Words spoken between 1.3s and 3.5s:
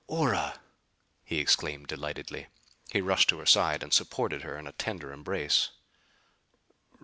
exclaimed delightedly. He rushed to her